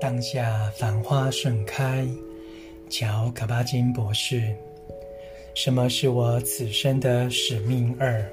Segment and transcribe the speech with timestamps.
[0.00, 2.06] 当下繁花盛开，
[2.88, 4.54] 乔卡巴金博士。
[5.54, 8.24] 什么是我此生的使命二？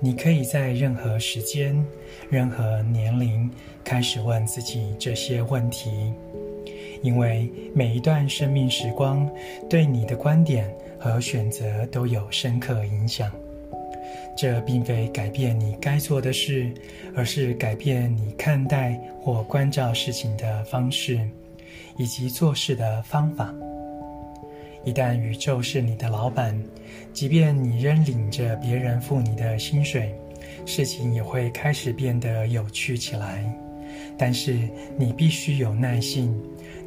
[0.00, 1.84] 你可以在任何时间、
[2.30, 3.50] 任何年龄
[3.84, 5.90] 开始问自己这些问题，
[7.02, 9.28] 因为每一段生命时光
[9.68, 13.30] 对你的观点和选择都有深刻影响。
[14.36, 16.72] 这并非改变你该做的事，
[17.14, 21.20] 而是改变你看待或关照事情的方式，
[21.96, 23.54] 以及做事的方法。
[24.84, 26.60] 一旦宇宙是你的老板，
[27.12, 30.12] 即便你仍领着别人付你的薪水，
[30.66, 33.44] 事情也会开始变得有趣起来。
[34.18, 34.58] 但是
[34.96, 36.34] 你必须有耐性，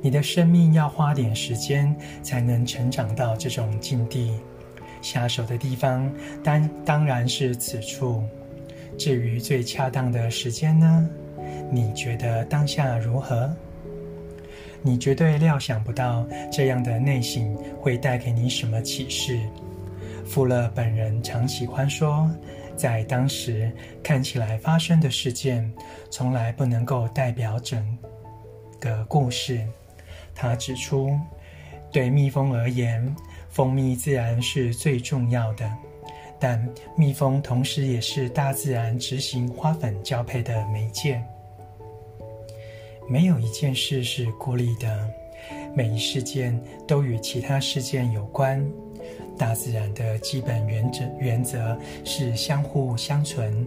[0.01, 4.31] 你的生命要花点时间才能成长到这种境地。
[5.05, 6.11] 下手的地方
[6.43, 8.23] 当当然是此处。
[8.97, 11.07] 至于最恰当的时间呢？
[11.71, 13.53] 你觉得当下如何？
[14.81, 19.39] 你绝对料想不到这样的内省会带给你什么启示。
[20.25, 22.27] 富勒本人常喜欢说，
[22.75, 25.71] 在当时看起来发生的事件，
[26.09, 27.85] 从来不能够代表整
[28.79, 29.59] 个故事。
[30.33, 31.15] 他指出，
[31.91, 33.15] 对蜜蜂而言，
[33.55, 35.71] 蜂蜜自然是最重要的，
[36.37, 36.61] 但
[36.97, 41.23] 蜜蜂同时也是大自然执行花粉交配的媒介。
[43.07, 45.09] 没有一件事是孤立的，
[45.73, 48.61] 每一事件都与其他事件有关。
[49.37, 53.65] 大自然的基本原则原则是相互相存，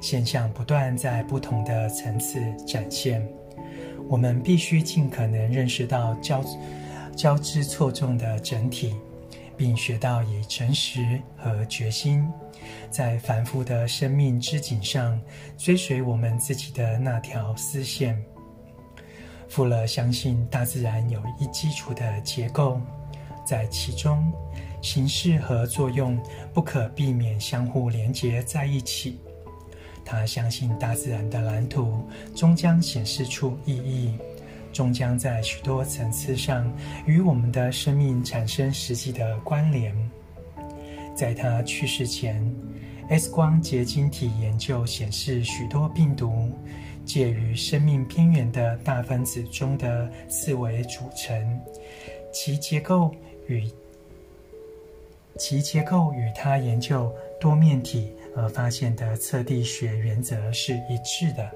[0.00, 3.24] 现象不断在不同的层次展现。
[4.08, 6.44] 我们必须尽可能认识到交
[7.14, 8.92] 交织错综的整体。
[9.60, 12.26] 并学到以诚实和决心，
[12.90, 15.20] 在繁复的生命之井上
[15.58, 18.18] 追随我们自己的那条丝线。
[19.50, 22.80] 富勒相信大自然有一基础的结构，
[23.44, 24.32] 在其中
[24.80, 26.18] 形式和作用
[26.54, 29.20] 不可避免相互连结在一起。
[30.06, 34.16] 他相信大自然的蓝图终将显示出意义。
[34.72, 36.72] 终将在许多层次上
[37.06, 39.94] 与我们的生命产生实际的关联。
[41.14, 42.42] 在他去世前
[43.08, 46.50] ，X 光结晶体研究显示，许多病毒
[47.04, 51.60] 介于生命边缘的大分子中的四维组成，
[52.32, 53.14] 其结构
[53.48, 53.68] 与
[55.36, 61.50] 其结构与他研究多面体而发现的测地学原则是一致的。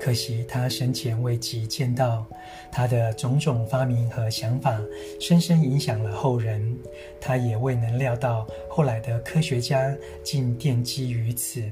[0.00, 2.26] 可惜他生前未及见到，
[2.72, 4.80] 他的种种发明和想法
[5.20, 6.74] 深深影响了后人。
[7.20, 9.94] 他也未能料到后来的科学家
[10.24, 11.62] 竟奠基于此，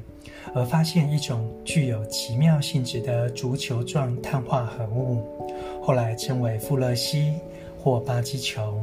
[0.55, 5.25] 而发现一种具有奇妙性质的足球状碳化合物，
[5.83, 7.33] 后来称为富勒烯
[7.79, 8.79] 或巴基球，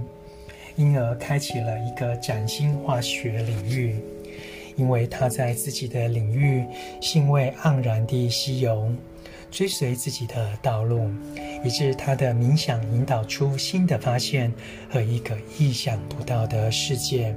[0.75, 3.95] 因而开启了一个崭新化学领域。
[4.75, 6.65] 因为他在自己的领域
[6.99, 8.91] 兴味盎然地西游。
[9.55, 11.09] 追随自己的道路，
[11.63, 14.51] 以致他的冥想引导出新的发现
[14.89, 17.33] 和一个意想不到的世界。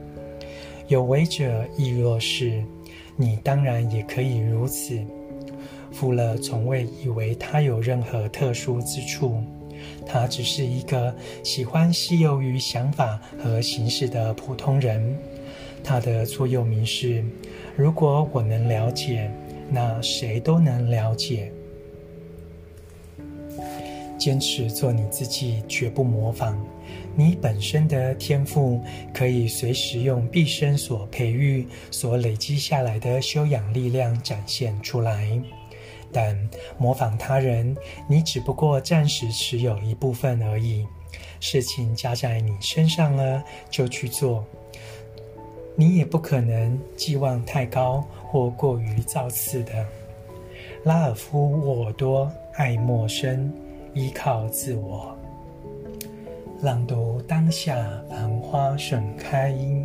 [0.89, 2.61] 有为者亦若是，
[3.15, 4.99] 你当然也可以如此。
[5.93, 9.41] 富勒从未以为他有任何特殊之处，
[10.05, 11.15] 他只是一个
[11.45, 15.17] 喜欢西游于想法和形式的普通人。
[15.85, 17.25] 他的座右铭是
[17.79, 19.31] ：“如果我能了解，
[19.71, 21.53] 那谁都能了解。”
[24.19, 26.63] 坚持做你自己，绝不模仿。
[27.15, 28.81] 你本身的天赋
[29.15, 35.41] 可以随时用毕生所培育、所累积下来的修养力量展现出来。
[36.13, 36.37] 但
[36.79, 37.77] 模仿他人，
[38.09, 40.87] 你只不过暂时持有一部分而已。
[41.41, 44.45] 事情加在你身上了，就去做。
[45.77, 49.87] 你也不可能寄望太高或过于造次的。
[50.83, 53.53] 拉尔夫·沃尔多，爱默生。
[53.99, 55.13] 依靠自我，
[56.63, 57.75] 朗读当下
[58.09, 59.85] 繁花盛开音。